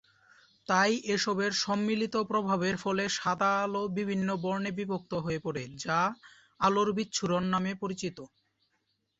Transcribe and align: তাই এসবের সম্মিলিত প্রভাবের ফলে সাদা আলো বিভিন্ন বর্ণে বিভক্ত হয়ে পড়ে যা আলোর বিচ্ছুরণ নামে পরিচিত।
তাই 0.67 0.91
এসবের 1.15 1.51
সম্মিলিত 1.63 2.15
প্রভাবের 2.31 2.75
ফলে 2.83 3.03
সাদা 3.17 3.51
আলো 3.63 3.81
বিভিন্ন 3.97 4.27
বর্ণে 4.43 4.71
বিভক্ত 4.79 5.11
হয়ে 5.25 5.39
পড়ে 5.45 5.63
যা 5.83 5.99
আলোর 6.59 6.89
বিচ্ছুরণ 6.97 7.43
নামে 7.53 7.71
পরিচিত। 7.81 8.17